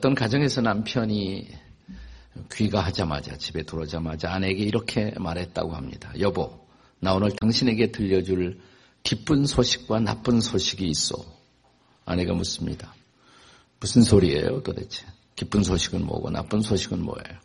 [0.00, 1.46] 어떤 가정에서 남편이
[2.50, 6.10] 귀가하자마자 집에 들어오자마자 아내에게 이렇게 말했다고 합니다.
[6.18, 6.58] 여보,
[7.00, 8.60] 나 오늘 당신에게 들려줄
[9.02, 11.16] 기쁜 소식과 나쁜 소식이 있어.
[12.06, 12.94] 아내가 묻습니다.
[13.78, 15.04] 무슨 소리예요 도대체?
[15.36, 17.38] 기쁜 소식은 뭐고 나쁜 소식은 뭐예요?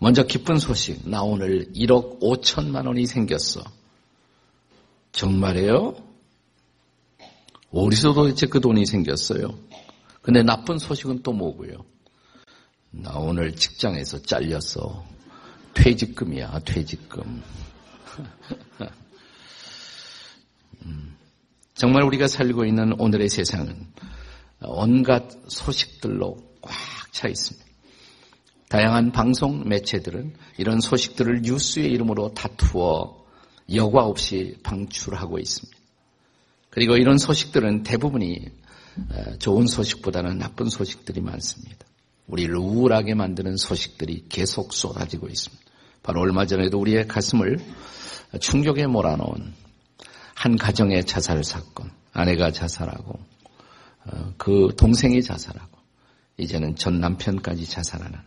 [0.00, 1.08] 먼저 기쁜 소식.
[1.08, 3.62] 나 오늘 1억 5천만 원이 생겼어.
[5.12, 5.96] 정말이에요?
[7.72, 9.58] 어디서 도대체 그 돈이 생겼어요?
[10.22, 11.84] 근데 나쁜 소식은 또 뭐고요?
[12.90, 15.04] 나 오늘 직장에서 잘렸어.
[15.74, 17.42] 퇴직금이야, 퇴직금.
[20.84, 21.16] 음,
[21.74, 23.86] 정말 우리가 살고 있는 오늘의 세상은
[24.60, 26.72] 온갖 소식들로 꽉
[27.20, 27.66] 차 있습니다.
[28.68, 33.26] 다양한 방송 매체들은 이런 소식들을 뉴스의 이름으로 다투어
[33.74, 35.78] 여과 없이 방출하고 있습니다.
[36.70, 38.48] 그리고 이런 소식들은 대부분이
[39.38, 41.86] 좋은 소식보다는 나쁜 소식들이 많습니다.
[42.26, 45.64] 우리를 우울하게 만드는 소식들이 계속 쏟아지고 있습니다.
[46.02, 47.58] 바로 얼마 전에도 우리의 가슴을
[48.40, 49.52] 충격에 몰아넣은
[50.34, 53.18] 한 가정의 자살 사건, 아내가 자살하고
[54.06, 55.78] 어, 그 동생이 자살하고
[56.38, 58.18] 이제는 전 남편까지 자살하는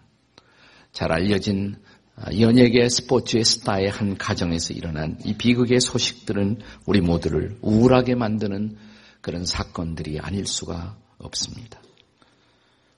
[0.91, 1.75] 잘 알려진
[2.15, 8.77] 어, 연예계 스포츠의 스타의 한 가정에서 일어난 이 비극의 소식들은 우리 모두를 우울하게 만드는
[9.23, 11.81] 그런 사건들이 아닐 수가 없습니다.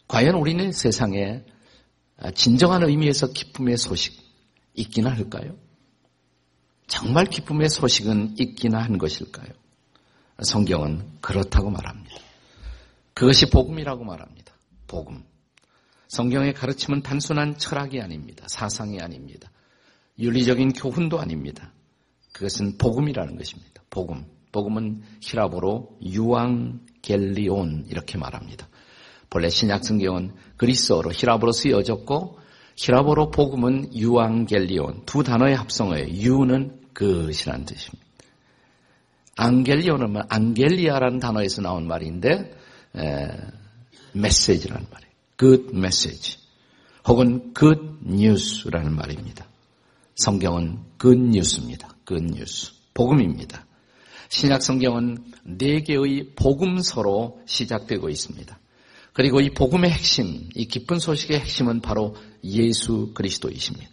[0.07, 1.45] 과연 우리는 세상에
[2.33, 4.19] 진정한 의미에서 기쁨의 소식
[4.73, 5.55] 있기나 할까요?
[6.87, 9.49] 정말 기쁨의 소식은 있기나 한 것일까요?
[10.41, 12.15] 성경은 그렇다고 말합니다.
[13.13, 14.51] 그것이 복음이라고 말합니다.
[14.87, 15.23] 복음.
[16.07, 18.47] 성경의 가르침은 단순한 철학이 아닙니다.
[18.49, 19.51] 사상이 아닙니다.
[20.17, 21.71] 윤리적인 교훈도 아닙니다.
[22.33, 23.83] 그것은 복음이라는 것입니다.
[23.91, 24.25] 복음.
[24.55, 28.69] 복음은 히라보로 유앙 겔리온 이렇게 말합니다.
[29.29, 32.39] 본래 신약 성경은 그리스어로 히라보로 쓰여졌고
[32.77, 36.07] 히라보로 복음은 유앙 겔리온 두 단어의 합성어예요.
[36.07, 38.05] 유는 그것이라는 뜻입니다.
[39.35, 42.57] 앙겔리온은 뭐 앙겔리아라는 단어에서 나온 말인데
[42.95, 43.27] 에,
[44.13, 45.11] 메시지라는 말이에요.
[45.37, 46.39] good message
[47.05, 49.45] 혹은 good news라는 말입니다.
[50.15, 51.89] 성경은 good news입니다.
[52.07, 52.71] good news.
[52.93, 53.65] 복음입니다.
[54.29, 58.59] 신약 성경은 네 개의 복음서로 시작되고 있습니다.
[59.13, 63.89] 그리고 이 복음의 핵심, 이 기쁜 소식의 핵심은 바로 예수 그리스도이십니다.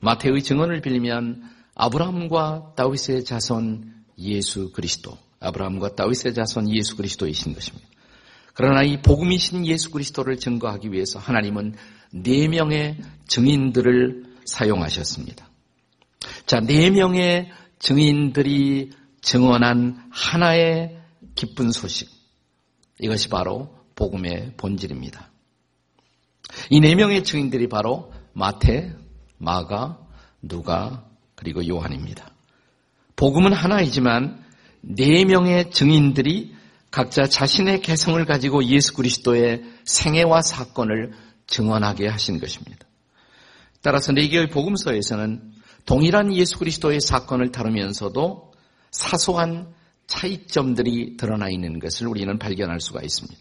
[0.00, 1.42] 마태의 증언을 빌리면
[1.74, 7.88] 아브라함과 다윗의 자손 예수 그리스도, 아브라함과 다윗의 자손 예수 그리스도이신 것입니다.
[8.54, 11.74] 그러나 이 복음이신 예수 그리스도를 증거하기 위해서 하나님은
[12.12, 15.48] 네 명의 증인들을 사용하셨습니다.
[16.44, 18.90] 자, 네 명의 증인들이
[19.22, 20.98] 증언한 하나의
[21.34, 22.10] 기쁜 소식.
[23.00, 25.30] 이것이 바로 복음의 본질입니다.
[26.70, 28.94] 이 네 명의 증인들이 바로 마태,
[29.38, 29.98] 마가,
[30.42, 32.30] 누가, 그리고 요한입니다.
[33.16, 34.44] 복음은 하나이지만
[34.80, 36.54] 네 명의 증인들이
[36.90, 41.12] 각자 자신의 개성을 가지고 예수 그리스도의 생애와 사건을
[41.46, 42.86] 증언하게 하신 것입니다.
[43.80, 45.52] 따라서 네 개의 복음서에서는
[45.86, 48.51] 동일한 예수 그리스도의 사건을 다루면서도
[48.92, 49.74] 사소한
[50.06, 53.40] 차이점들이 드러나 있는 것을 우리는 발견할 수가 있습니다.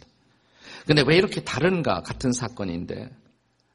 [0.88, 3.10] 근데 왜 이렇게 다른가 같은 사건인데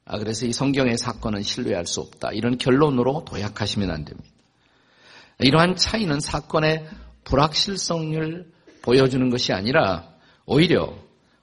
[0.05, 2.31] 아 그래서 이 성경의 사건은 신뢰할 수 없다.
[2.31, 4.29] 이런 결론으로 도약하시면 안 됩니다.
[5.39, 6.87] 이러한 차이는 사건의
[7.23, 8.51] 불확실성을
[8.81, 10.09] 보여주는 것이 아니라
[10.45, 10.97] 오히려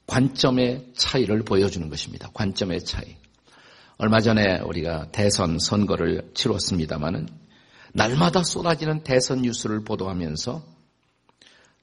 [0.06, 2.30] 관점의 차이를 보여주는 것입니다.
[2.34, 3.16] 관점의 차이.
[3.96, 7.28] 얼마 전에 우리가 대선 선거를 치렀습니다마는
[7.94, 10.62] 날마다 쏟아지는 대선 뉴스를 보도하면서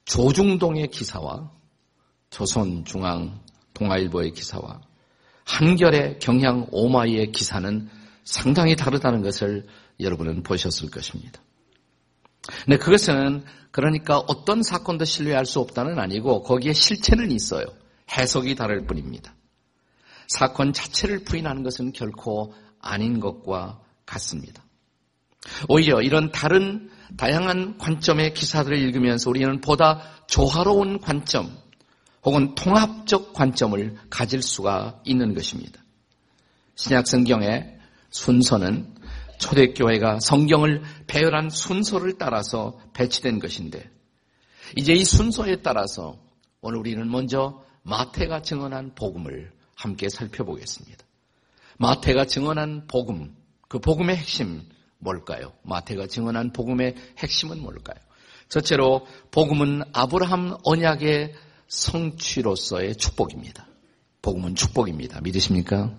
[0.05, 1.49] 조중동의 기사와
[2.29, 3.39] 조선중앙
[3.73, 4.81] 동아일보의 기사와
[5.45, 7.89] 한결의 경향 오마이의 기사는
[8.25, 9.67] 상당히 다르다는 것을
[9.99, 11.41] 여러분은 보셨을 것입니다.
[12.65, 17.65] 근데 그것은 그러니까 어떤 사건도 신뢰할 수 없다는 아니고 거기에 실체는 있어요.
[18.11, 19.33] 해석이 다를 뿐입니다.
[20.27, 24.63] 사건 자체를 부인하는 것은 결코 아닌 것과 같습니다.
[25.67, 31.57] 오히려 이런 다른 다양한 관점의 기사들을 읽으면서 우리는 보다 조화로운 관점
[32.23, 35.81] 혹은 통합적 관점을 가질 수가 있는 것입니다.
[36.75, 37.77] 신약 성경의
[38.11, 38.95] 순서는
[39.39, 43.89] 초대교회가 성경을 배열한 순서를 따라서 배치된 것인데
[44.75, 46.19] 이제 이 순서에 따라서
[46.61, 51.03] 오늘 우리는 먼저 마태가 증언한 복음을 함께 살펴보겠습니다.
[51.77, 53.35] 마태가 증언한 복음,
[53.67, 54.61] 그 복음의 핵심
[55.01, 55.53] 뭘까요?
[55.63, 57.97] 마태가 증언한 복음의 핵심은 뭘까요?
[58.47, 61.33] 첫째로 복음은 아브라함 언약의
[61.67, 63.67] 성취로서의 축복입니다.
[64.21, 65.21] 복음은 축복입니다.
[65.21, 65.93] 믿으십니까?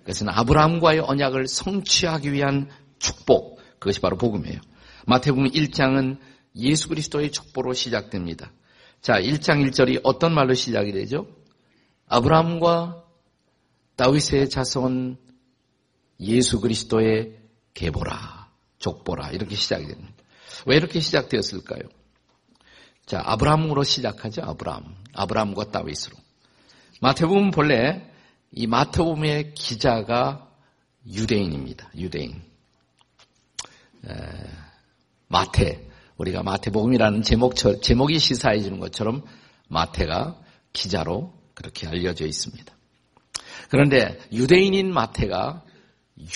[0.00, 3.58] 그것은 아브라함과의 언약을 성취하기 위한 축복.
[3.78, 4.60] 그것이 바로 복음이에요.
[5.06, 6.18] 마태복음 1장은
[6.56, 8.52] 예수 그리스도의 축복으로 시작됩니다.
[9.00, 11.26] 자, 1장 1절이 어떤 말로 시작이 되죠?
[12.06, 13.04] 아브라함과
[13.96, 15.18] 다윗의 자손
[16.20, 17.36] 예수 그리스도의
[17.74, 18.48] 계보라,
[18.78, 20.14] 족보라 이렇게 시작이 됩니다.
[20.66, 21.82] 왜 이렇게 시작되었을까요?
[23.06, 24.42] 자, 아브라함으로 시작하죠.
[24.42, 24.94] 아브라함.
[25.14, 26.16] 아브라함과 다윗으로.
[27.00, 28.10] 마태복음 본래
[28.52, 30.46] 이 마태복음의 기자가
[31.06, 31.90] 유대인입니다.
[31.96, 32.42] 유대인.
[34.06, 34.14] 에,
[35.28, 35.88] 마태.
[36.18, 39.24] 우리가 마태복음이라는 제목, 제목이 시사해 주는 것처럼
[39.68, 40.38] 마태가
[40.72, 42.74] 기자로 그렇게 알려져 있습니다.
[43.70, 45.62] 그런데 유대인인 마태가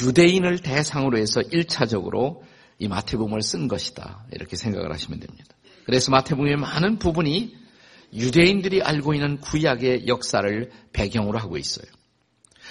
[0.01, 2.41] 유대인을 대상으로 해서 1차적으로
[2.79, 4.27] 이 마태복음을 쓴 것이다.
[4.33, 5.55] 이렇게 생각을 하시면 됩니다.
[5.85, 7.57] 그래서 마태복음의 많은 부분이
[8.15, 11.87] 유대인들이 알고 있는 구약의 역사를 배경으로 하고 있어요.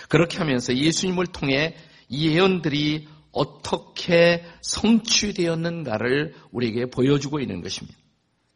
[0.10, 1.75] 그렇게 하면서 예수님을 통해
[2.10, 7.98] 이 예언들이 어떻게 성취되었는가를 우리에게 보여주고 있는 것입니다.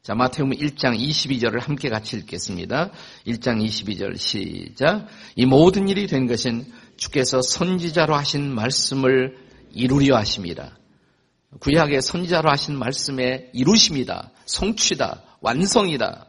[0.04, 2.92] 자, 마태복음 1장 22절을 함께 같이 읽겠습니다.
[3.25, 5.07] 1장 22절 시작.
[5.36, 6.66] 이 모든 일이 된 것은
[6.97, 9.38] 주께서 선지자로 하신 말씀을
[9.71, 10.77] 이루려 하십니다.
[11.59, 14.31] 구약의 선지자로 하신 말씀의 이루심이다.
[14.45, 15.24] 성취다.
[15.42, 16.27] 완성이다.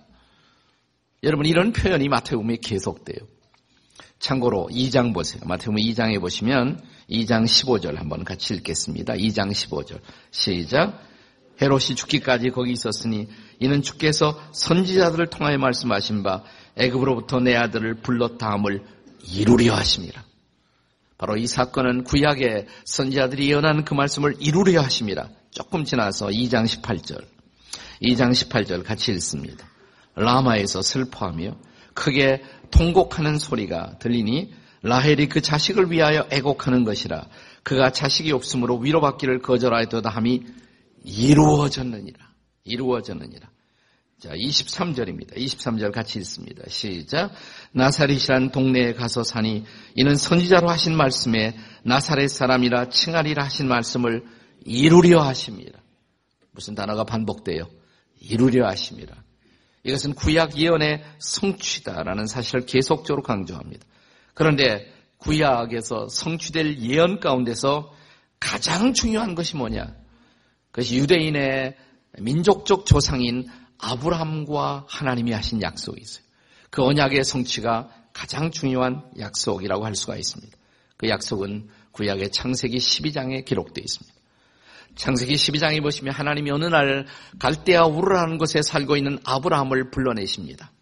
[1.22, 3.26] 여러분 이런 표현이 마태복음에 계속돼요.
[4.18, 5.42] 참고로 2장 보세요.
[5.46, 6.80] 마태복음 2장에 보시면
[7.10, 9.14] 2장 15절 한번 같이 읽겠습니다.
[9.14, 11.02] 2장 15절 시작.
[11.60, 13.28] 헤롯이 죽기까지 거기 있었으니
[13.60, 16.42] 이는 주께서 선지자들을 통하여 말씀하신 바
[16.76, 18.84] 애굽으로부터 내 아들을 불러 다음을
[19.32, 20.25] 이루려 하십니다.
[21.18, 25.30] 바로 이 사건은 구약의 선지자들이 예언한 그 말씀을 이루려 하십니다.
[25.50, 27.24] 조금 지나서 2장 18절.
[28.02, 29.66] 2장 18절 같이 읽습니다.
[30.14, 31.56] 라마에서 슬퍼하며
[31.94, 34.52] 크게 통곡하는 소리가 들리니
[34.82, 37.26] 라헬이 그 자식을 위하여 애곡하는 것이라
[37.62, 40.44] 그가 자식이 없으므로 위로받기를 거절하였도다 함이
[41.04, 42.18] 이루어졌느니라.
[42.64, 43.48] 이루어졌느니라.
[44.18, 45.36] 자, 23절입니다.
[45.36, 46.62] 23절 같이 읽습니다.
[46.68, 47.32] 시작.
[47.72, 49.64] 나사렛이란 동네에 가서 사니
[49.94, 54.24] 이는 선지자로 하신 말씀에 나사렛 사람이라 칭하리라 하신 말씀을
[54.64, 55.80] 이루려 하십니다.
[56.52, 57.68] 무슨 단어가 반복돼요?
[58.18, 59.22] 이루려 하십니다.
[59.82, 63.86] 이것은 구약 예언의 성취다라는 사실을 계속적으로 강조합니다.
[64.32, 67.92] 그런데 구약에서 성취될 예언 가운데서
[68.40, 69.94] 가장 중요한 것이 뭐냐?
[70.70, 71.76] 그것이 유대인의
[72.18, 73.46] 민족적 조상인
[73.78, 76.24] 아브라함과 하나님이 하신 약속이 있어요.
[76.70, 80.56] 그 언약의 성취가 가장 중요한 약속이라고 할 수가 있습니다.
[80.96, 84.16] 그 약속은 구약의 창세기 12장에 기록되어 있습니다.
[84.96, 87.06] 창세기 12장에 보시면 하나님이 어느 날
[87.38, 90.72] 갈대아 우르라는 곳에 살고 있는 아브라함을 불러내십니다.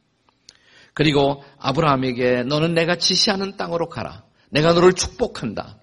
[0.94, 4.24] 그리고 아브라함에게 너는 내가 지시하는 땅으로 가라.
[4.50, 5.80] 내가 너를 축복한다.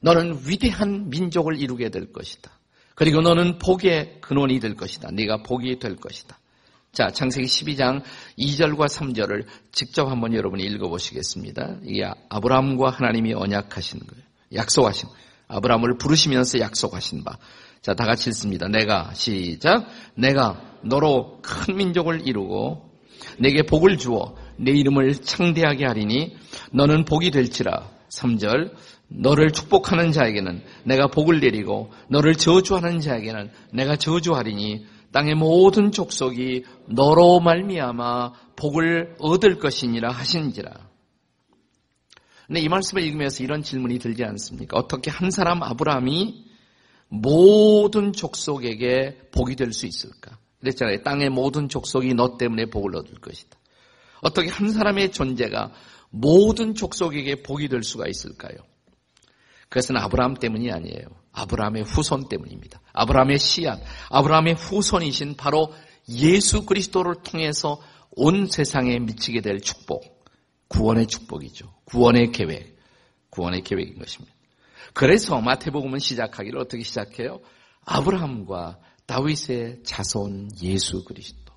[0.00, 2.50] 너는 위대한 민족을 이루게 될 것이다.
[2.94, 5.10] 그리고 너는 복의 근원이 될 것이다.
[5.12, 6.38] 네가 복이 될 것이다.
[6.94, 8.02] 자, 창세기 12장
[8.38, 11.78] 2절과 3절을 직접 한번 여러분이 읽어보시겠습니다.
[11.84, 14.22] 이게 아브라함과 하나님이 언약하신 거예요.
[14.54, 15.08] 약속하신.
[15.48, 17.38] 아브라함을 부르시면서 약속하신 바.
[17.80, 18.68] 자, 다 같이 읽습니다.
[18.68, 19.86] 내가 시작.
[20.16, 22.90] 내가 너로 큰 민족을 이루고
[23.38, 26.36] 내게 복을 주어 내 이름을 창대하게 하리니
[26.72, 27.88] 너는 복이 될지라.
[28.10, 28.70] 3절.
[29.08, 37.40] 너를 축복하는 자에게는 내가 복을 내리고 너를 저주하는 자에게는 내가 저주하리니 땅의 모든 족속이 너로
[37.40, 40.72] 말미암아 복을 얻을 것이니라 하신지라.
[42.46, 44.78] 근데 이 말씀을 읽으면서 이런 질문이 들지 않습니까?
[44.78, 46.44] 어떻게 한 사람 아브라함이
[47.08, 50.38] 모든 족속에게 복이 될 수 있을까?
[50.60, 51.02] 그랬잖아요.
[51.02, 53.58] 땅의 모든 족속이 너 때문에 복을 얻을 것이다.
[54.22, 55.72] 어떻게 한 사람의 존재가
[56.10, 58.56] 모든 족속에게 복이 될 수가 있을까요?
[59.72, 61.06] 그것은 아브라함 때문이 아니에요.
[61.32, 62.82] 아브라함의 후손 때문입니다.
[62.92, 65.72] 아브라함의 씨앗, 아브라함의 후손이신 바로
[66.10, 70.26] 예수 그리스도를 통해서 온 세상에 미치게 될 축복,
[70.68, 71.72] 구원의 축복이죠.
[71.86, 72.76] 구원의 계획,
[73.30, 74.34] 구원의 계획인 것입니다.
[74.92, 77.40] 그래서 마태복음은 시작하기를 어떻게 시작해요?
[77.86, 81.54] 아브라함과 다윗의 자손 예수 그리스도.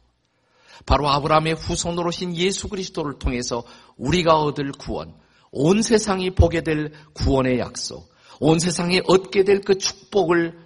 [0.85, 3.65] 바로 아브라함의 후손으로 신 예수 그리스도를 통해서
[3.97, 5.15] 우리가 얻을 구원,
[5.57, 10.59] 온 세상이 보게 될 구원의 약속, 온 세상이 얻게 될 그 축복을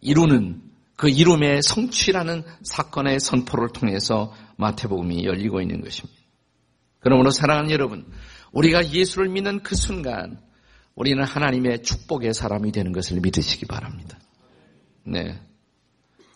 [0.00, 0.62] 이루는
[0.96, 6.20] 그 이름의 성취라는 사건의 선포를 통해서 마태복음이 열리고 있는 것입니다.
[7.00, 8.06] 그러므로 사랑하는 여러분,
[8.52, 10.40] 우리가 예수를 믿는 그 순간
[10.94, 14.18] 우리는 하나님의 축복의 사람이 되는 것을 믿으시기 바랍니다.
[15.04, 15.40] 네.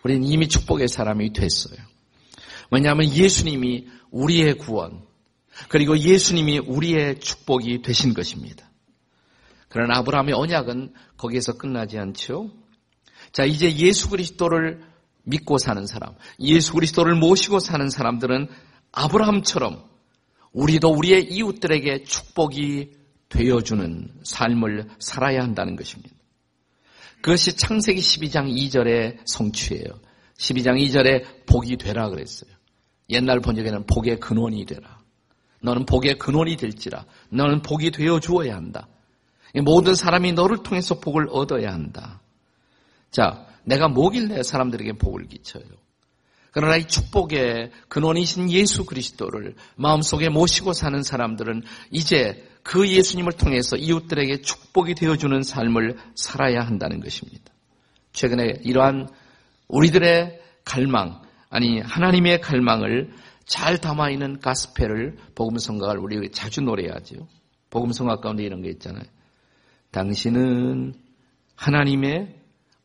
[0.03, 1.79] 우리는 이미 축복의 사람이 됐어요.
[2.73, 5.03] 왜냐하면 예수님이 우리의 구원,
[5.69, 8.71] 그리고 예수님이 우리의 축복이 되신 것입니다.
[9.69, 12.51] 그러나 아브라함의 언약은 거기에서 끝나지 않죠.
[13.33, 14.83] 자, 이제 예수 그리스도를
[15.25, 18.49] 믿고 사는 사람, 예수 그리스도를 모시고 사는 사람들은
[18.93, 19.85] 아브라함처럼
[20.53, 22.93] 우리도 우리의 이웃들에게 축복이
[23.29, 26.17] 되어주는 삶을 살아야 한다는 것입니다.
[27.21, 29.85] 그것이 창세기 12장 2절의 성취예요.
[30.39, 32.51] 12장 2절에 복이 되라 그랬어요.
[33.11, 34.98] 옛날 번역에는 복의 근원이 되라.
[35.61, 37.05] 너는 복의 근원이 될지라.
[37.31, 38.87] 너는 복이 되어 주어야 한다.
[39.65, 42.21] 모든 사람이 너를 통해서 복을 얻어야 한다.
[43.11, 45.65] 자, 내가 뭐길래 사람들에게 복을 끼쳐요?
[46.51, 54.43] 그러나 이 축복의 근원이신 예수 그리스도를 마음속에 모시고 사는 사람들은 이제 그 예수님을 통해서 이웃들에게
[54.43, 57.53] 축복이 되어주는 삶을 살아야 한다는 것입니다.
[58.13, 59.09] 최근에 이러한
[59.69, 63.13] 우리들의 갈망, 아니 하나님의 갈망을
[63.49, 67.27] 잘 담아 있는 가스펠을 복음성가를 우리 자주 노래하죠.
[67.71, 69.05] 복음성가 가운데 이런 게 있잖아요.
[69.91, 70.95] 당신은
[71.57, 72.37] 하나님의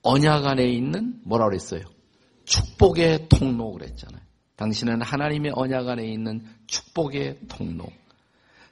[0.03, 1.81] 언약 안에 있는 뭐라 그랬어요?
[2.45, 4.21] 축복의 통로 그랬잖아요.
[4.55, 7.85] 당신은 하나님의 언약 안에 있는 축복의 통로.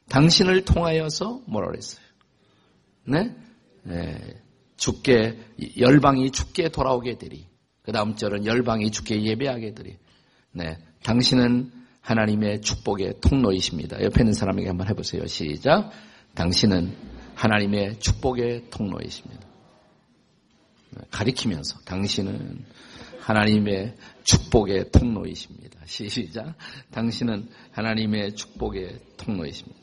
[0.07, 2.05] 당신을 통하여서 뭐라 그랬어요?
[3.03, 3.35] 네?
[3.83, 4.41] 네.
[4.77, 5.39] 죽게
[5.77, 7.47] 열방이 죽게 돌아오게 되리.
[7.81, 9.97] 그 다음 절은 열방이 죽게 예배하게 되리.
[10.53, 10.77] 네.
[11.03, 14.01] 당신은 하나님의 축복의 통로이십니다.
[14.03, 15.25] 옆에 있는 사람에게 한번 해보세요.
[15.27, 15.91] 시작.
[16.35, 16.95] 당신은
[17.35, 19.47] 하나님의 축복의 통로이십니다.
[20.91, 21.01] 네.
[21.11, 22.65] 가리키면서 당신은
[23.19, 25.79] 하나님의 축복의 통로이십니다.
[25.85, 26.55] 시작.
[26.91, 29.79] 당신은 하나님의 축복의 통로이십니다.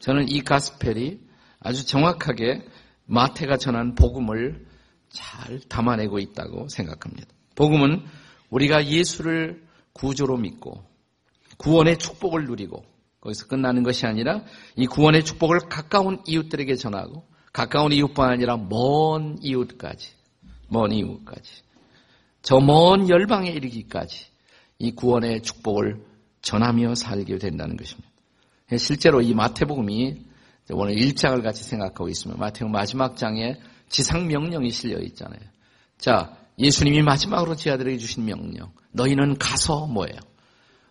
[0.00, 1.20] 저는 이 가스펠이
[1.60, 2.66] 아주 정확하게
[3.06, 4.66] 마태가 전한 복음을
[5.10, 7.28] 잘 담아내고 있다고 생각합니다.
[7.54, 8.02] 복음은
[8.50, 9.62] 우리가 예수를
[9.92, 10.82] 구조로 믿고
[11.58, 12.84] 구원의 축복을 누리고
[13.20, 14.42] 거기서 끝나는 것이 아니라
[14.76, 20.14] 이 구원의 축복을 가까운 이웃들에게 전하고 가까운 이웃뿐 아니라 먼 이웃까지
[20.68, 21.62] 먼 이웃까지
[22.42, 24.26] 저 먼 열방에 이르기까지
[24.78, 26.04] 이 구원의 축복을
[26.42, 28.10] 전하며 살게 된다는 것입니다.
[28.76, 30.26] 실제로 이 마태복음이
[30.70, 35.40] 오늘 1장을 같이 생각하고 있으면 마태복음 마지막 장에 지상 명령이 실려 있잖아요.
[35.98, 38.72] 자, 예수님이 마지막으로 제 아들에게 주신 명령.
[38.92, 40.18] 너희는 가서 뭐예요?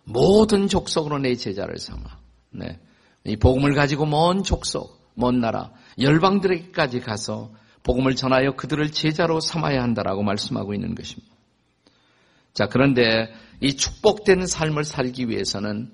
[0.04, 2.02] 모든 족속으로 내 제자를 삼아.
[2.50, 2.80] 네.
[3.24, 7.52] 이 복음을 가지고 먼 족속, 먼 나라, 열방들에게까지 가서
[7.84, 11.32] 복음을 전하여 그들을 제자로 삼아야 한다라고 말씀하고 있는 것입니다.
[12.52, 15.92] 자, 그런데 이 축복된 삶을 살기 위해서는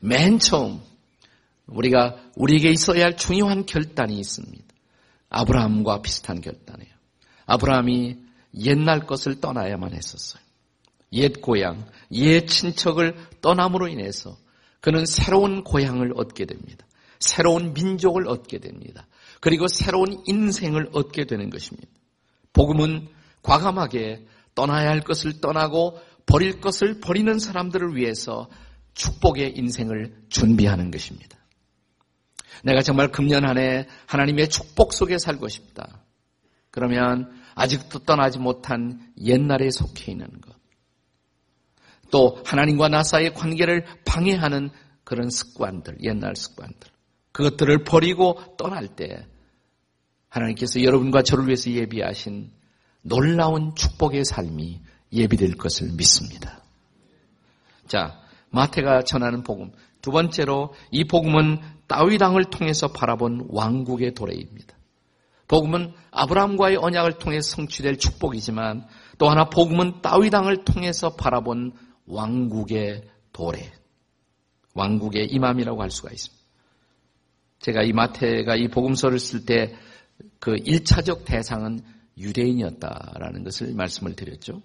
[0.00, 0.80] 맨 처음
[1.66, 4.64] 우리가 우리에게 있어야 할 중요한 결단이 있습니다.
[5.28, 6.92] 아브라함과 비슷한 결단이에요.
[7.46, 8.16] 아브라함이
[8.58, 10.42] 옛날 것을 떠나야만 했었어요.
[11.12, 14.36] 옛 고향, 옛 친척을 떠남으로 인해서
[14.80, 16.84] 그는 새로운 고향을 얻게 됩니다.
[17.18, 19.06] 새로운 민족을 얻게 됩니다.
[19.40, 21.88] 그리고 새로운 인생을 얻게 되는 것입니다.
[22.52, 23.08] 복음은
[23.42, 28.48] 과감하게 떠나야 할 것을 떠나고 버릴 것을 버리는 사람들을 위해서
[28.94, 31.38] 축복의 인생을 준비하는 것입니다.
[32.64, 36.02] 내가 정말 금년 안에 하나님의 축복 속에 살고 싶다.
[36.70, 40.56] 그러면 아직도 떠나지 못한 옛날에 속해 있는 것.
[42.10, 44.70] 또 하나님과 나 사이의 관계를 방해하는
[45.02, 46.88] 그런 습관들, 옛날 습관들.
[47.32, 49.26] 그것들을 버리고 떠날 때
[50.28, 52.52] 하나님께서 여러분과 저를 위해서 예비하신
[53.02, 54.80] 놀라운 축복의 삶이
[55.12, 56.62] 예비될 것을 믿습니다.
[57.88, 59.72] 자, 마태가 전하는 복음.
[60.00, 61.58] 두 번째로 이 복음은
[61.90, 64.77] 왕을 통해서 바라본 왕국의 도래입니다.
[65.48, 68.86] 복음은 아브라함과의 언약을 통해 성취될 축복이지만
[69.18, 71.72] 또 하나 복음은 다윗 왕을 통해서 바라본
[72.06, 73.02] 왕국의
[73.32, 73.72] 도래,
[74.74, 76.38] 왕국의 임함이라고 할 수가 있습니다.
[77.60, 79.74] 제가 이 마태가 이 복음서를 쓸 때
[80.38, 81.80] 그 1차적 대상은
[82.16, 84.62] 유대인이었다라는 것을 말씀을 드렸죠.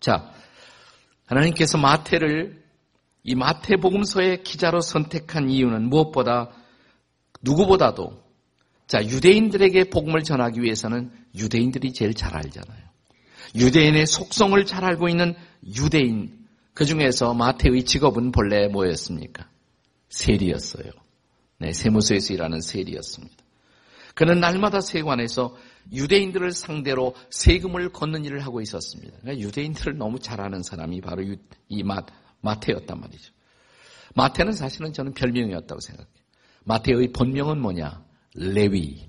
[0.00, 0.32] 자,
[1.26, 2.62] 하나님께서 마태를
[3.24, 6.50] 이 마태 복음서의 기자로 선택한 이유는 무엇보다
[7.42, 8.22] 누구보다도
[8.92, 12.82] 자 유대인들에게 복음을 전하기 위해서는 유대인들이 제일 잘 알잖아요.
[13.54, 15.34] 유대인의 속성을 잘 알고 있는
[15.64, 19.48] 유대인 그 중에서 마태의 직업은 본래 뭐였습니까?
[20.10, 20.92] 세리였어요.
[21.56, 23.34] 네, 세무서에서 일하는 세리였습니다.
[24.14, 25.56] 그는 날마다 세관에서
[25.90, 29.20] 유대인들을 상대로 세금을 걷는 일을 하고 있었습니다.
[29.22, 31.82] 그러니까 유대인들을 너무 잘 아는 사람이 바로 이
[32.42, 33.32] 마태였단 말이죠.
[34.16, 36.14] 마태는 사실은 저는 별명이었다고 생각해요.
[36.64, 38.11] 마태의 본명은 뭐냐?
[38.34, 39.08] 레위.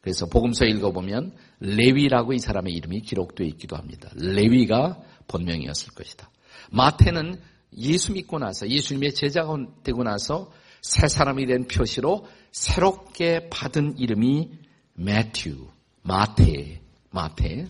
[0.00, 4.10] 그래서 복음서 읽어보면 레위라고 이 사람의 이름이 기록되어 있기도 합니다.
[4.14, 6.30] 레위가 본명이었을 것이다.
[6.70, 7.40] 마태는
[7.78, 10.50] 예수 믿고 나서 예수님의 제자가 되고 나서
[10.82, 14.50] 새 사람이 된 표시로 새롭게 받은 이름이
[14.94, 15.68] 매튜,
[16.02, 17.68] 마태, 마태.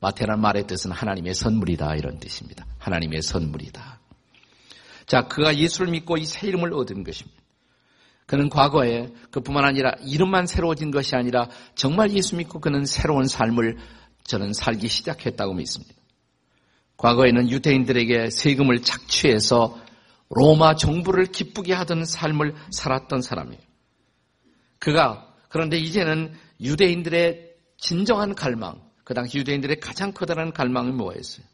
[0.00, 2.64] 마태란 말의 뜻은 하나님의 선물이다 이런 뜻입니다.
[2.78, 4.00] 하나님의 선물이다.
[5.06, 7.37] 자, 그가 예수를 믿고 이 새 이름을 얻은 것입니다.
[8.28, 13.78] 그는 과거에 그뿐만 아니라 이름만 새로워진 것이 아니라 정말 예수 믿고 그는 새로운 삶을
[14.24, 15.94] 저는 살기 시작했다고 믿습니다.
[16.98, 19.78] 과거에는 유대인들에게 세금을 착취해서
[20.28, 23.62] 로마 정부를 기쁘게 하던 삶을 살았던 사람이에요.
[24.78, 31.46] 그가 그런데 이제는 유대인들의 진정한 갈망, 그 당시 유대인들의 가장 커다란 갈망이 뭐였어요?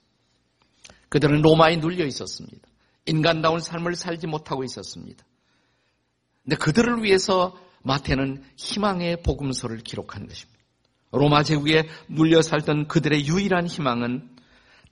[1.08, 2.68] 그들은 로마에 눌려 있었습니다.
[3.06, 5.24] 인간다운 삶을 살지 못하고 있었습니다.
[6.44, 10.60] 근데 그들을 위해서 마태는 희망의 복음서를 기록한 것입니다.
[11.10, 14.30] 로마 제국에 눌려 살던 그들의 유일한 희망은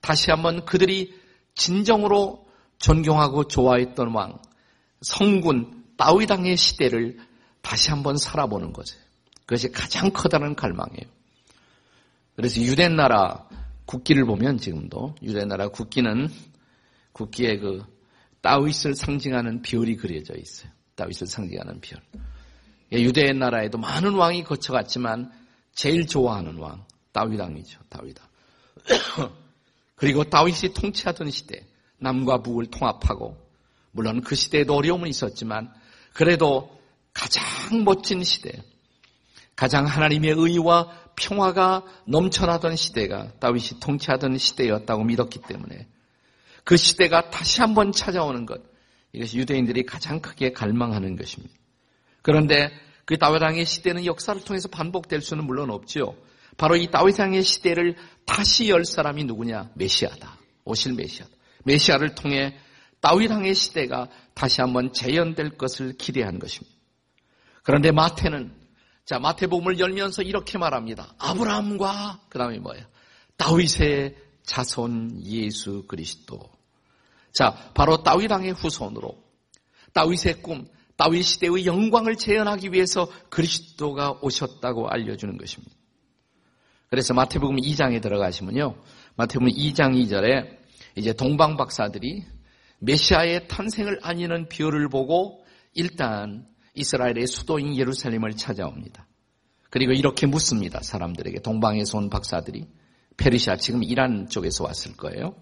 [0.01, 1.13] 다시 한번 그들이
[1.55, 2.47] 진정으로
[2.79, 4.39] 존경하고 좋아했던 왕,
[5.01, 7.17] 성군, 따위당의 시대를
[7.61, 8.97] 다시 한번 살아보는 거죠.
[9.41, 11.09] 그것이 가장 커다란 갈망이에요.
[12.35, 13.47] 그래서 유대 나라
[13.85, 16.29] 국기를 보면 지금도 유대 나라 국기는
[17.11, 17.83] 국기에 그
[18.41, 20.71] 따윗을 상징하는 별이 그려져 있어요.
[20.95, 22.01] 다윗을 상징하는 별.
[22.93, 25.31] 예, 유대 나라에도 많은 왕이 거쳐갔지만
[25.73, 27.79] 제일 좋아하는 왕 다윗 왕이죠.
[27.89, 29.31] 다윗 왕.
[29.95, 31.65] 그리고 다윗이 통치하던 시대
[31.99, 33.37] 남과 북을 통합하고
[33.91, 35.71] 물론 그 시대에도 어려움은 있었지만
[36.13, 36.79] 그래도
[37.13, 37.43] 가장
[37.85, 38.51] 멋진 시대
[39.55, 45.87] 가장 하나님의 의와 평화가 넘쳐나던 시대가 다윗이 통치하던 시대였다고 믿었기 때문에
[46.63, 48.61] 그 시대가 다시 한번 찾아오는 것
[49.13, 51.53] 이것이 유대인들이 가장 크게 갈망하는 것입니다.
[52.21, 52.71] 그런데
[53.05, 56.15] 그 다윗왕의 시대는 역사를 통해서 반복될 수는 물론 없지요.
[56.57, 59.71] 바로 이 다윗왕의 시대를 다시 열 사람이 누구냐?
[59.75, 60.39] 메시아다.
[60.65, 61.31] 오실 메시아다.
[61.65, 62.57] 메시아를 통해
[63.01, 66.75] 다윗왕의 시대가 다시 한번 재현될 것을 기대한 것입니다.
[67.63, 68.53] 그런데 마태는
[69.05, 71.13] 자 마태복음을 열면서 이렇게 말합니다.
[71.17, 72.85] 아브라함과 그 다음에 뭐예요?
[73.37, 76.49] 다윗의 자손 예수 그리스도.
[77.33, 79.17] 자, 바로 왕의 후손으로
[79.93, 85.73] 다윗의 꿈, 다윗 시대의 영광을 재현하기 위해서 그리스도가 오셨다고 알려주는 것입니다.
[86.89, 88.75] 그래서 마태복음 2장에 들어가시면요.
[89.15, 90.57] 마태복음 2장 2절에
[90.95, 92.23] 이제 동방 박사들이
[92.79, 95.43] 메시아의 탄생을 아니는 별을 보고
[95.73, 99.07] 일단 이스라엘의 수도인 예루살렘을 찾아옵니다.
[99.71, 100.81] 그리고 이렇게 묻습니다.
[100.81, 102.67] 사람들에게 동방에서 온 박사들이
[103.17, 105.35] 페르시아 지금 이란 쪽에서 왔을 거예요.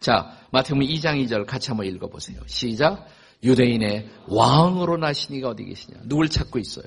[0.00, 2.40] 자, 마태복음 2장 2절 같이 한번 읽어보세요.
[2.46, 3.06] 시작.
[3.42, 6.00] 유대인의 왕으로 나시니가 어디 계시냐?
[6.04, 6.86] 누굴 찾고 있어요?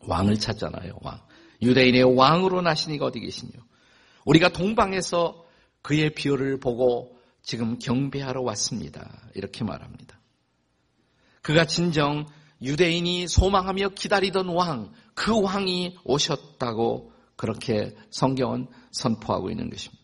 [0.00, 0.98] 왕을 찾잖아요.
[1.02, 1.20] 왕.
[1.62, 3.52] 유대인의 왕으로 나시니가 어디 계시냐?
[4.24, 5.44] 우리가 동방에서
[5.82, 9.22] 그의 비열을 보고 지금 경배하러 왔습니다.
[9.34, 10.18] 이렇게 말합니다.
[11.42, 12.26] 그가 진정
[12.62, 20.03] 유대인이 소망하며 기다리던 왕, 그 왕이 오셨다고 그렇게 성경은 선포하고 있는 것입니다.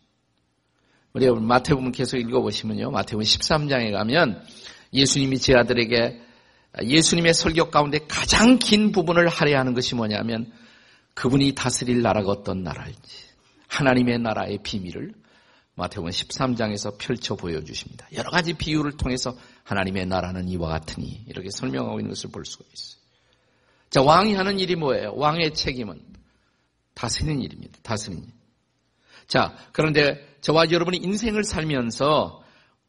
[1.13, 2.91] 우리 마태복음 계속 읽어보시면요.
[2.91, 4.43] 마태복음 13장에 가면
[4.93, 6.21] 예수님이 제 아들에게
[6.83, 10.51] 예수님의 설교 가운데 가장 긴 부분을 할애하는 것이 뭐냐면
[11.13, 13.17] 그분이 다스릴 나라가 어떤 나라인지
[13.67, 15.13] 하나님의 나라의 비밀을
[15.75, 18.07] 마태복음 13장에서 펼쳐 보여주십니다.
[18.13, 23.01] 여러 가지 비유를 통해서 하나님의 나라는 이와 같으니 이렇게 설명하고 있는 것을 볼 수가 있어요.
[23.89, 25.13] 자, 왕이 하는 일이 뭐예요?
[25.15, 25.99] 왕의 책임은
[26.93, 27.79] 다스리는 일입니다.
[27.83, 28.31] 다스리는 일.
[29.27, 32.43] 자, 그런데 저와 여러분이 인생을 살면서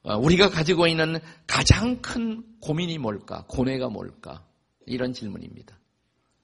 [0.05, 3.45] 어, 우리가 가지고 있는 가장 큰 고민이 뭘까?
[3.49, 4.45] 고뇌가 뭘까?
[4.87, 5.79] 이런 질문입니다.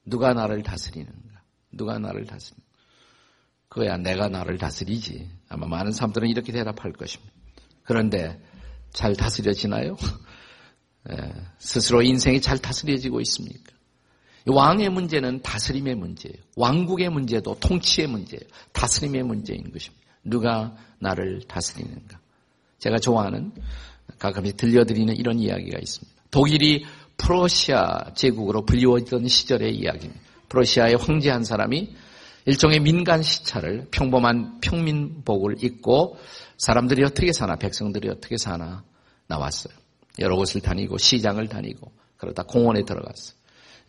[0.04, 1.42] 누가 나를 다스리는가?
[1.72, 2.68] 누가 나를 다스리는가?
[3.68, 5.28] 그거야 내가 나를 다스리지.
[5.48, 7.32] 아마 많은 사람들은 이렇게 대답할 것입니다.
[7.82, 8.40] 그런데
[8.92, 9.96] 잘 다스려지나요?
[11.10, 13.72] 예, 스스로 인생이 잘 다스려지고 있습니까?
[14.46, 16.36] 왕의 문제는 다스림의 문제예요.
[16.56, 18.44] 왕국의 문제도 통치의 문제예요.
[18.72, 20.07] 다스림의 문제인 것입니다.
[20.24, 22.18] 누가 나를 다스리는가?
[22.78, 23.52] 제가 좋아하는
[24.18, 26.22] 가끔씩 들려드리는 이런 이야기가 있습니다.
[26.31, 26.85] 독일이
[27.16, 30.22] 프로시아 제국으로 불리워지던 시절의 이야기입니다.
[30.48, 31.94] 프로시아의 황제 한 사람이
[32.46, 36.18] 일종의 민간 시차를 평범한 평민복을 입고
[36.57, 38.85] 사람들이 어떻게 사나, 백성들이 어떻게 사나
[39.26, 39.74] 나왔어요.
[40.18, 43.37] 여러 곳을 다니고 시장을 다니고 그러다 공원에 들어갔어요.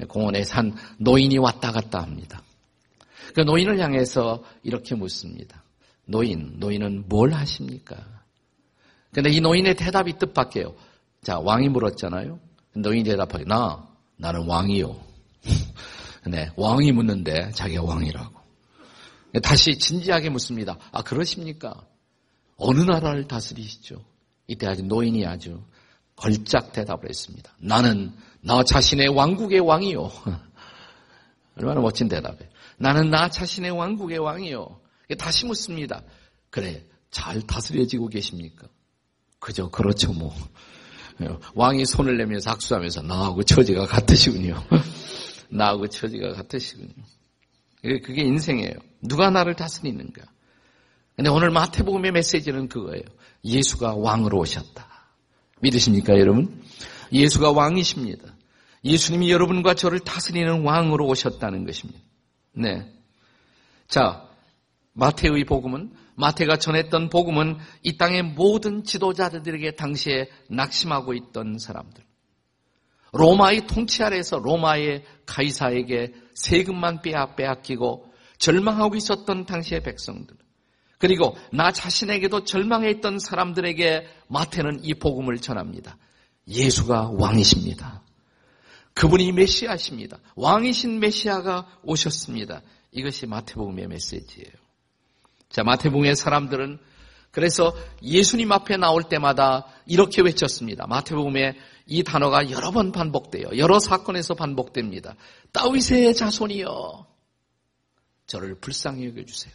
[0.08, 2.42] 공원에 산 노인이 왔다 갔다 합니다.
[3.34, 5.64] 그 노인을 향해서 이렇게 묻습니다.
[6.10, 7.96] 노인, 노인은 뭘 하십니까?
[9.14, 10.74] 근데 이 노인의 대답이 뜻밖에요.
[11.24, 12.40] 자, 왕이 물었잖아요.
[12.76, 14.96] 노인이 대답하기, 나, 나는 왕이요.
[16.28, 18.40] 네, 왕이 묻는데 자기가 왕이라고.
[19.44, 20.78] 다시 진지하게 묻습니다.
[20.92, 21.76] 아, 그러십니까?
[22.58, 24.04] 어느 나라를 다스리시죠?
[24.48, 25.62] 이때 아주 노인이 아주
[26.16, 27.52] 걸작 대답을 했습니다.
[27.60, 30.12] 나는 나 자신의 왕국의 왕이요.
[31.58, 32.50] 얼마나 멋진 대답이에요.
[32.78, 34.79] 나는 나 자신의 왕국의 왕이요.
[35.16, 36.04] 다시 묻습니다.
[36.50, 38.68] 그래, 잘 다스려지고 계십니까?
[39.40, 40.34] 그죠, 그렇죠, 뭐.
[41.54, 44.64] 왕이 손을 내면서 악수하면서 나하고 처지가 같으시군요.
[45.50, 46.94] 나하고 처지가 같으시군요.
[47.82, 48.74] 그게 인생이에요.
[49.02, 50.22] 누가 나를 다스리는가?
[51.16, 53.04] 근데 오늘 마태복음의 메시지는 그거예요.
[53.44, 54.88] 예수가 왕으로 오셨다.
[55.62, 56.64] 믿으십니까, 여러분?
[57.12, 58.36] 예수가 왕이십니다.
[58.86, 62.00] 예수님이 여러분과 저를 다스리는 왕으로 오셨다는 것입니다.
[62.54, 62.94] 네.
[63.88, 64.29] 자,
[65.00, 72.04] 마태의 복음은 마태가 전했던 복음은 이 땅의 모든 지도자들에게 당시에 낙심하고 있던 사람들.
[73.14, 80.36] 로마의 통치 아래서 로마의 가이사에게 세금만 빼앗기고 절망하고 있었던 당시의 백성들.
[81.00, 85.98] 그리고 나 자신에게도 절망해 있던 사람들에게 마태는 이 복음을 전합니다.
[86.48, 88.04] 예수가 왕이십니다.
[88.94, 90.20] 그분이 메시아십니다.
[90.36, 92.62] 왕이신 메시아가 오셨습니다.
[92.92, 94.59] 이것이 마태복음의 메시지예요.
[95.50, 96.80] 자, 마태복음의 사람들은
[97.32, 100.88] 그래서 예수님 앞에 나올 때마다 이렇게 외쳤습니다.
[100.88, 103.58] 마태복음에 이 단어가 여러 번 반복돼요.
[103.58, 105.16] 여러 사건에서 반복됩니다.
[105.52, 107.08] 다윗의 자손이여
[108.28, 109.54] 저를 불쌍히 여겨 주세요.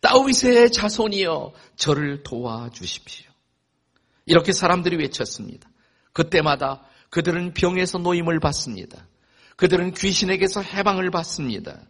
[0.00, 3.30] 다윗의 자손이여 저를 도와주십시오.
[4.26, 5.68] 이렇게 사람들이 외쳤습니다.
[6.12, 9.06] 그때마다 그들은 병에서 노임을 받습니다.
[9.56, 11.80] 그들은 귀신에게서 해방을 받습니다.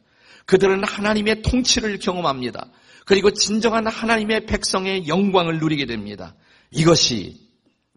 [0.46, 2.66] 그들은 하나님의 통치를 경험합니다.
[3.06, 6.34] 그리고 진정한 하나님의 백성의 영광을 누리게 됩니다.
[6.70, 7.40] 이것이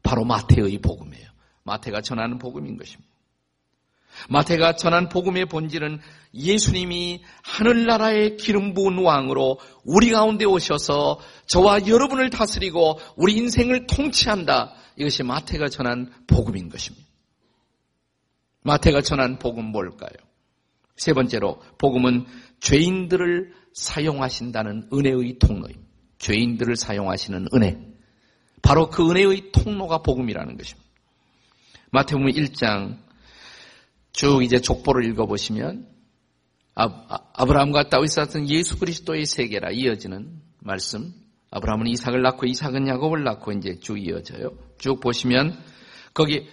[0.04, 1.28] 바로 마태의 복음이에요.
[1.63, 3.15] 마태가 전하는 복음인 것입니다.
[4.30, 6.00] 마태가 전한 복음의 본질은
[6.34, 14.74] 예수님이 하늘나라의 기름 부은 왕으로 우리 가운데 오셔서 저와 여러분을 다스리고 우리 인생을 통치한다.
[14.98, 17.06] 이것이 마태가 전한 복음인 것입니다.
[18.62, 20.10] 마태가 전한 복음 뭘까요?
[20.96, 22.26] 세 번째로 복음은
[22.62, 25.85] 죄인들을 사용하신다는 은혜의 통로입니다.
[26.17, 27.77] 죄인들을 사용하시는 은혜.
[28.61, 30.89] 바로 그 은혜의 통로가 복음이라는 것입니다.
[31.91, 32.97] 마태복음 1장
[34.11, 35.88] 쭉 이제 족보를 읽어보시면
[36.73, 41.13] 아, 브라함과 다윗 같은 예수 그리스도의 세계라 이어지는 말씀.
[41.51, 44.57] 아브라함은 이삭을 낳고 이삭은 야곱을 낳고 이제 쭉 이어져요.
[44.77, 45.57] 쭉 보시면
[46.13, 46.47] 거기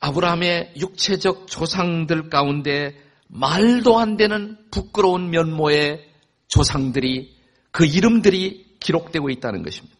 [0.00, 2.96] 아브라함의 육체적 조상들 가운데
[3.28, 6.05] 말도 안 되는 부끄러운 면모의
[6.48, 7.36] 조상들이
[7.70, 9.96] 그 이름들이 기록되고 있다는 것입니다.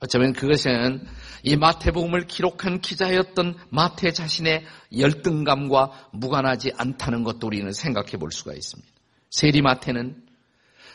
[0.00, 1.06] 어쩌면 그것은
[1.42, 4.64] 이 마태복음을 기록한 기자였던 마태 자신의
[4.96, 8.88] 열등감과 무관하지 않다는 것도 우리는 생각해 볼 수가 있습니다.
[9.30, 10.24] 세리 마태는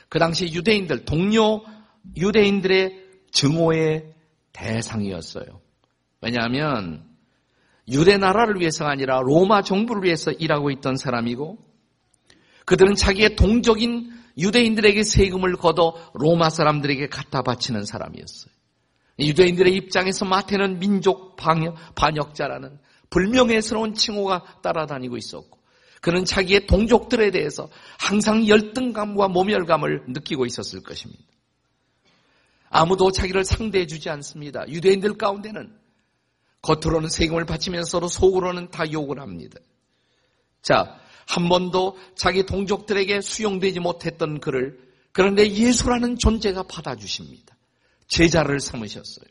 [0.10, 1.64] 그 당시 유대인들, 동료
[2.16, 4.14] 유대인들의 증오의
[4.54, 5.60] 대상이었어요.
[6.22, 7.04] 왜냐하면
[7.90, 11.58] 유대 나라를 위해서가 아니라 로마 정부를 위해서 일하고 있던 사람이고
[12.66, 18.54] 그들은 자기의 동족인 유대인들에게 세금을 걷어 로마 사람들에게 갖다 바치는 사람이었어요.
[19.20, 25.60] 유대인들의 입장에서 마태는 민족 반역, 반역 자라는 불명예스러운 칭호가 따라다니고 있었고
[26.02, 27.70] 그는 자기의 동족들에 대해서
[28.00, 31.24] 항상 열등감과 모멸감을 느끼고 있었을 것입니다.
[32.70, 34.68] 아무도 자기를 상대해 주지 않습니다.
[34.68, 35.78] 유대인들 가운데는
[36.64, 39.60] 겉으로는 세금을 바치면서 서로 속으로는 다 욕을 합니다.
[40.62, 44.80] 자, 한 번도 자기 동족들에게 수용되지 못했던 그를
[45.12, 47.56] 그런데 예수라는 존재가 받아주십니다.
[48.08, 49.26] 제자를 삼으셨어요.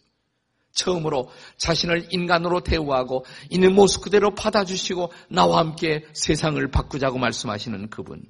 [0.73, 8.25] 처음으로 자신을 인간으로 대우하고 있는 모습 그대로 받아주시고 나와 함께 세상을 바꾸자고 말씀하시는 그분.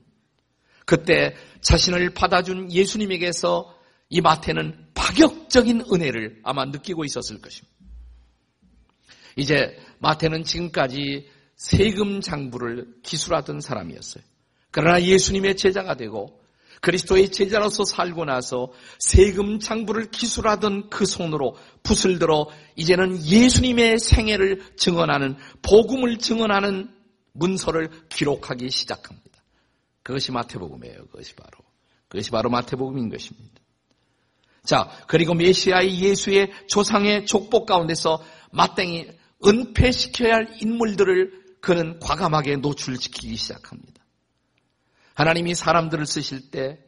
[0.85, 7.73] 그때 자신을 받아준 예수님에게서 이 마태는 파격적인 은혜를 아마 느끼고 있었을 것입니다.
[9.37, 11.31] 이제 마태는 지금까지
[11.63, 14.25] 세금 장부를 기술하던 사람이었어요.
[14.73, 16.41] 그러나 예수님의 제자가 되고
[16.81, 25.37] 그리스도의 제자로서 살고 나서 세금 장부를 기술하던 그 손으로 붓을 들어 이제는 예수님의 생애를 증언하는
[25.63, 26.93] 복음을 증언하는
[27.33, 29.31] 문서를 기록하기 시작합니다.
[30.03, 31.07] 그것이 마태복음이에요.
[31.13, 31.53] 그것이 바로
[32.09, 33.61] 그것이 바로 마태복음인 것입니다.
[34.65, 38.21] 자, 그리고 메시아의 예수의 조상의 족복 가운데서
[38.51, 39.07] 마땅히
[39.47, 44.03] 은폐시켜야 할 인물들을 그는 과감하게 노출시키기 시작합니다.
[45.15, 46.81] 하나님이 사람들을 쓰실 때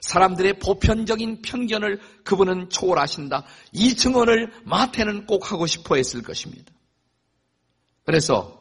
[0.00, 3.44] 사람들의 보편적인 편견을 그분은 초월하신다.
[3.72, 6.72] 이 증언을 마태는 꼭 하고 싶어 했을 것입니다.
[8.04, 8.60] 그래서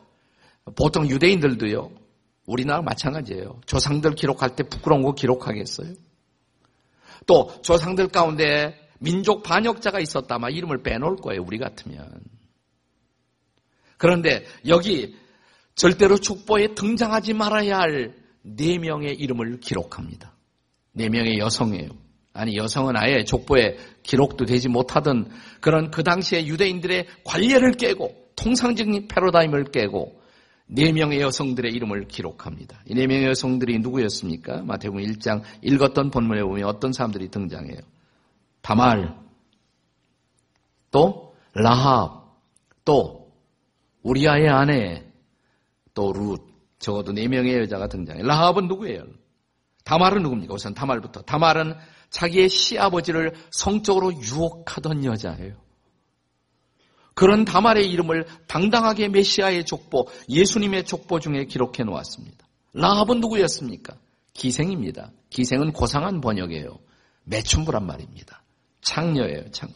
[0.76, 1.90] 보통 유대인들도요,
[2.46, 3.62] 우리나라 마찬가지예요.
[3.66, 5.96] 조상들 기록할 때 부끄러운 거 기록하겠어요?
[7.26, 10.38] 또 조상들 가운데 민족 반역자가 있었다.
[10.38, 11.42] 막 이름을 빼놓을 거예요.
[11.42, 12.22] 우리 같으면.
[13.98, 15.20] 그런데 여기
[15.82, 20.34] 절대로 축보에 등장하지 말아야 할 네 명의 이름을 기록합니다.
[20.94, 21.90] 네 명의 여성이에요.
[22.34, 29.66] 아니 여성은 아예 족보에 기록도 되지 못하던 그런 그 당시에 유대인들의 관례를 깨고 통상적인 패러다임을
[29.66, 30.22] 깨고
[30.68, 32.82] 네 명의 여성들의 이름을 기록합니다.
[32.88, 34.62] 이 네 명의 여성들이 누구였습니까?
[34.64, 37.80] 마태복음 1장 읽었던 본문에 보면 어떤 사람들이 등장해요.
[38.62, 39.18] 다말,
[40.92, 42.38] 또 라합,
[42.86, 43.32] 또
[44.04, 45.11] 우리아의 아내,
[45.94, 46.42] 또 룻,
[46.80, 48.26] 적어도 네 명의 여자가 등장해요.
[48.26, 49.06] 라합은 누구예요?
[49.84, 50.54] 다말은 누굽니까?
[50.54, 51.22] 우선 다말부터.
[51.22, 51.76] 다말은
[52.10, 55.56] 자기의 시아버지를 성적으로 유혹하던 여자예요.
[57.14, 62.48] 그런 다말의 이름을 당당하게 메시아의 족보, 예수님의 족보 중에 기록해 놓았습니다.
[62.74, 63.96] 라합은 누구였습니까?
[64.34, 65.12] 기생입니다.
[65.30, 66.80] 기생은 고상한 번역이에요.
[67.26, 68.44] 매춘부란 말입니다.
[68.82, 69.70] 창녀예요, 창.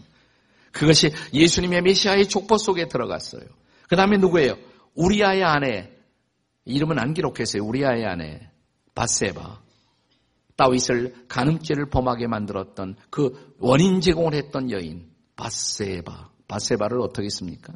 [0.71, 3.43] 그것이 예수님의 메시아의 족보 속에 들어갔어요.
[3.87, 4.57] 그 다음에 누구예요?
[4.95, 5.94] 우리아의 아내.
[6.65, 7.63] 이름은 안 기록했어요.
[7.63, 8.49] 우리아의 아내.
[8.93, 9.61] 바세바.
[10.55, 15.09] 다윗을 간음죄를 범하게 만들었던 그 원인 제공을 했던 여인.
[15.35, 16.29] 바세바.
[16.47, 17.73] 바세바를 어떻게 씁니까?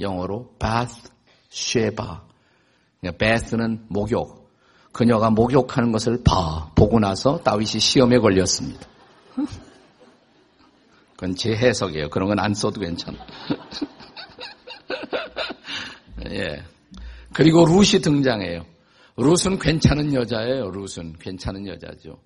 [0.00, 1.10] 영어로 bath,
[1.52, 2.06] sheba.
[3.18, 4.50] bath는 목욕.
[4.92, 8.86] 그녀가 목욕하는 것을 봐 보고 나서 다윗이 시험에 걸렸습니다.
[11.12, 12.10] 그건 제 해석이에요.
[12.10, 13.18] 그런 건 안 써도 괜찮아.
[16.30, 16.64] 예.
[17.34, 18.64] 그리고 룻이 등장해요.
[19.16, 20.70] 룻은 괜찮은 여자예요.
[20.70, 22.18] 룻은 괜찮은 여자죠.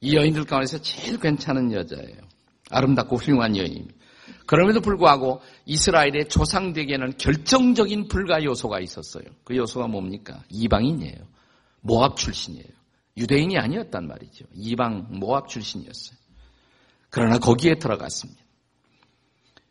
[0.00, 2.16] 이 여인들 가운데서 제일 괜찮은 여자예요.
[2.70, 3.88] 아름답고 훌륭한 여인.
[4.46, 9.24] 그럼에도 불구하고 이스라엘의 조상들에게는 결정적인 불가 요소가 있었어요.
[9.44, 10.42] 그 요소가 뭡니까?
[10.50, 11.16] 이방인이에요.
[11.80, 12.66] 모압 출신이에요.
[13.16, 14.46] 유대인이 아니었단 말이죠.
[14.54, 16.18] 이방 모압 출신이었어요.
[17.10, 18.43] 그러나 거기에 들어갔습니다.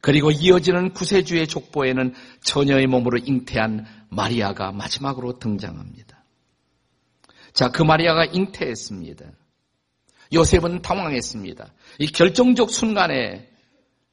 [0.04, 6.26] 그리고 이어지는 구세주의 족보에는 처녀의 몸으로 잉태한 마리아가 마지막으로 등장합니다.
[7.54, 9.26] 자, 그 마리아가 잉태했습니다.
[10.34, 11.74] 요셉은 당황했습니다.
[12.00, 13.50] 이 결정적 순간에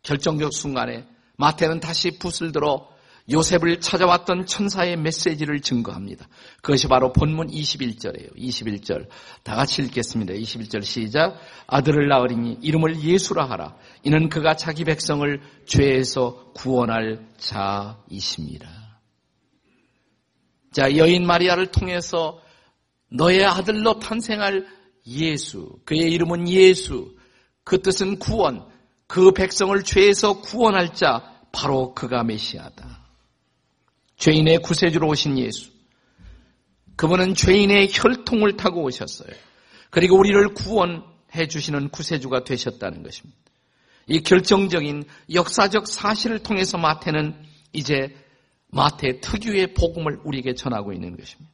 [0.05, 2.89] 결정적 순간에 마태는 다시 붓을 들어
[3.31, 6.29] 요셉을 찾아왔던 천사의 메시지를 증거합니다.
[6.63, 8.37] 그것이 바로 본문 21절이에요.
[8.37, 9.09] 21절.
[9.43, 10.35] 다 같이 읽겠습니다.
[10.35, 11.39] 21절 시작.
[11.67, 13.77] 아들을 낳으리니 이름을 예수라 하라.
[14.03, 18.69] 이는 그가 자기 백성을 죄에서 구원할 자이십니다.
[20.73, 22.41] 자, 여인 마리아를 통해서
[23.11, 24.67] 너의 아들로 탄생할
[25.07, 25.79] 예수.
[25.85, 27.17] 그의 이름은 예수.
[27.65, 28.69] 그 뜻은 구원.
[29.07, 33.00] 그 백성을 죄에서 구원할 자 바로 그가 메시아다.
[34.21, 35.71] 죄인의 구세주로 오신 예수.
[36.97, 39.31] 그분은 죄인의 혈통을 타고 오셨어요.
[39.89, 43.41] 그리고 우리를 구원해 주시는 구세주가 되셨다는 것입니다.
[44.07, 47.35] 이 결정적인 역사적 사실을 통해서 마태는
[47.73, 48.15] 이제
[48.69, 51.51] 마태 특유의 복음을 우리에게 전하고 있는 것입니다.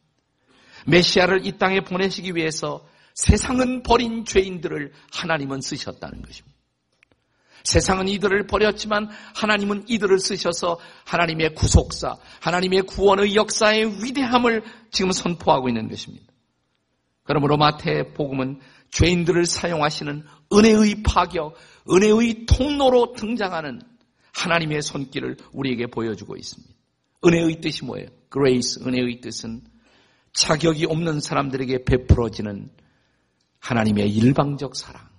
[0.87, 6.56] 메시아를 이 땅에 보내시기 위해서 세상은 버린 죄인들을 하나님은 쓰셨다는 것입니다.
[7.67, 15.89] 세상은 이들을 버렸지만 하나님은 이들을 쓰셔서 하나님의 구속사, 하나님의 구원의 역사의 위대함을 지금 선포하고 있는
[15.89, 16.25] 것입니다.
[17.25, 18.61] 그러므로 마태 복음은
[18.93, 21.57] 죄인들을 사용하시는 은혜의 파격,
[21.91, 23.83] 은혜의 통로로 등장하는
[24.33, 26.73] 하나님의 손길을 우리에게 보여주고 있습니다.
[27.25, 28.07] 은혜의 뜻이 뭐예요?
[28.33, 29.63] grace, 은혜의 뜻은
[30.33, 32.71] 자격이 없는 사람들에게 베풀어지는
[33.59, 35.16] 하나님의 일방적 사랑.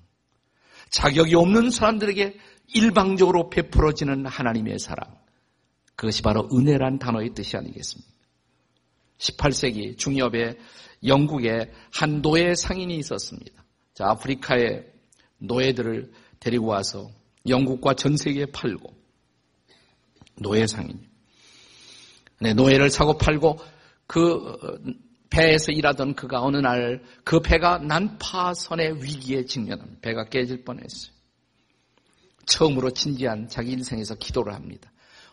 [0.89, 2.37] 자격이 없는 사람들에게
[2.73, 5.17] 일방적으로 베풀어지는 하나님의 사랑.
[5.95, 8.11] 그것이 바로 은혜란 단어의 뜻이 아니겠습니까?
[9.17, 10.57] 18세기 중엽에
[11.05, 13.63] 영국에 한 노예 상인이 있었습니다.
[13.93, 14.85] 자, 아프리카의
[15.39, 17.09] 노예들을 데리고 와서
[17.47, 18.93] 영국과 전 세계에 팔고
[20.39, 20.99] 노예 상인.
[22.39, 23.59] 네, 노예를 사고 팔고
[24.05, 24.57] 그
[25.29, 29.99] 배에서 일하던 그가 어느 날 그 배가 난파선의 위기에 직면합니다.
[30.01, 31.11] 배가 깨질 뻔했어요.
[32.45, 34.91] 처음으로 진지한 자기 인생에서 기도를 합니다.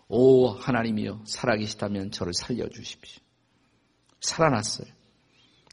[0.08, 3.22] 오 하나님이여 살아계시다면 저를 살려주십시오.
[4.20, 4.88] 살아났어요.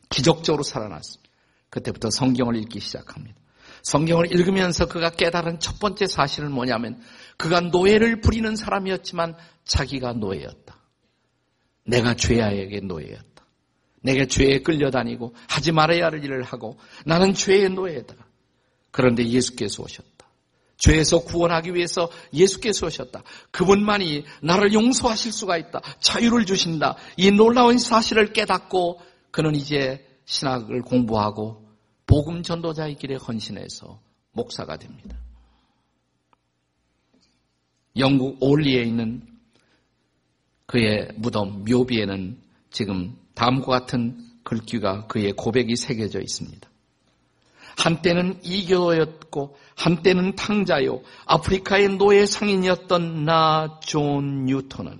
[0.10, 1.23] 기적적으로 살아났어요.
[1.71, 3.39] 그때부터 성경을 읽기 시작합니다.
[3.81, 7.01] 성경을 읽으면서 그가 깨달은 첫 번째 사실은 뭐냐면
[7.38, 10.77] 그가 노예를 부리는 사람이었지만 자기가 노예였다.
[11.88, 13.30] 내가 죄아에게 노예였다.
[14.01, 18.15] 내가 죄에 끌려다니고 하지 말아야 할 일을 하고 나는 죄의 노예다.
[18.91, 20.11] 그런데 예수께서 오셨다.
[20.77, 23.23] 죄에서 구원하기 위해서 예수께서 오셨다.
[23.51, 25.81] 그분만이 나를 용서하실 수가 있다.
[25.99, 26.97] 자유를 주신다.
[27.17, 31.67] 이 놀라운 사실을 깨닫고 그는 이제 신학을 공부하고
[32.07, 35.17] 복음 전도자의 길에 헌신해서 목사가 됩니다.
[37.97, 39.27] 영국 올리에 있는
[40.65, 46.69] 그의 무덤 묘비에는 지금 다음과 같은 글귀가 그의 고백이 새겨져 있습니다.
[47.77, 54.99] 한때는 이교도였고 한때는 탕자요 아프리카의 노예 상인이었던 나 존 뉴턴은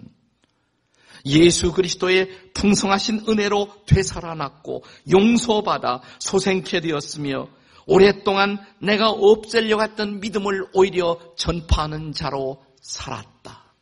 [1.25, 7.47] 예수 그리스도의 풍성하신 은혜로 되살아났고 용서받아 소생케 되었으며
[7.85, 13.73] 오랫동안 내가 없애려고 했던 믿음을 오히려 전파하는 자로 살았다.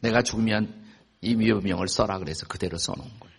[0.00, 0.79] 내가 죽으면
[1.22, 3.34] 이 묘명을 써라 그래서 그대로 써놓은 거예요.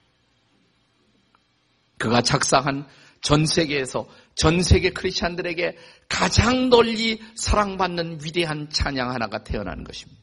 [1.98, 2.88] 그가 작사한
[3.22, 5.78] 전 세계에서 전 세계 크리스찬들에게
[6.10, 10.22] 가장 널리 사랑받는 위대한 찬양 하나가 태어나는 것입니다.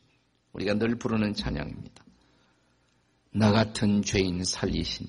[0.53, 2.05] 우리가 늘 부르는 찬양입니다.
[3.31, 5.07] 나 같은 죄인 살리신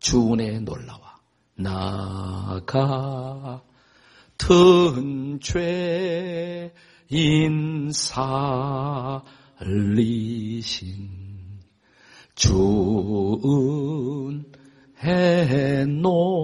[0.00, 1.20] 주은혜 놀라와
[1.56, 2.60] 나
[4.36, 6.72] 같은 죄인
[9.62, 11.23] 살리신
[12.34, 13.40] 주은
[15.02, 16.34] 해 놀라와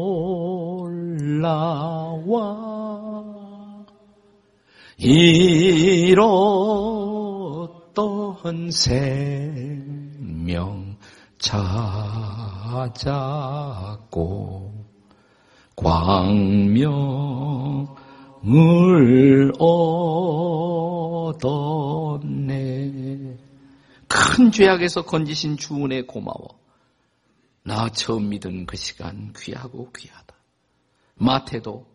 [4.99, 6.31] 잃었던
[8.71, 9.71] 생명
[11.39, 12.11] 찾았고
[15.75, 17.11] 광명을
[21.19, 21.51] 얻었네.
[24.11, 26.59] 큰 죄악에서 건지신 주은혜 고마워.
[27.63, 30.35] 나 처음 믿은 그 시간 귀하고 귀하다.
[31.15, 31.87] 마태도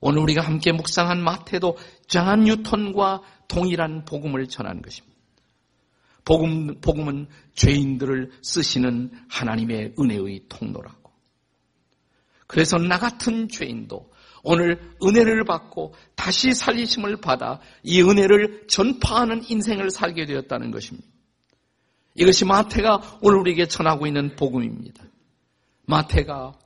[0.00, 5.14] 오늘 우리가 함께 묵상한 마태도 장한 뉴턴과 동일한 복음을 전한 것입니다.
[6.24, 11.12] 복음, 복음은 죄인들을 쓰시는 하나님의 은혜의 통로라고.
[12.48, 14.10] 그래서 나 같은 죄인도
[14.42, 21.13] 오늘 은혜를 받고 다시 살리심을 받아 이 은혜를 전파하는 인생을 살게 되었다는 것입니다.
[22.14, 25.04] 이것이 마태가 오늘 우리에게 전하고 있는 복음입니다.
[25.86, 26.58] 마태가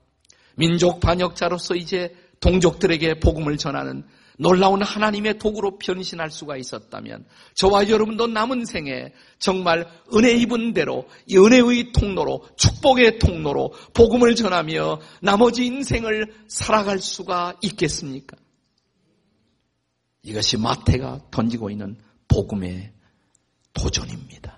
[0.57, 4.05] 민족 반역자로서 이제 동족들에게 복음을 전하는
[4.39, 11.37] 놀라운 하나님의 도구로 변신할 수가 있었다면 저와 여러분도 남은 생에 정말 은혜 입은 대로 이
[11.37, 18.37] 은혜의 통로로 축복의 통로로 복음을 전하며 나머지 인생을 살아갈 수가 있겠습니까?
[20.23, 21.97] 이것이 마태가 던지고 있는
[22.29, 22.93] 복음의
[23.73, 24.58] 도전입니다.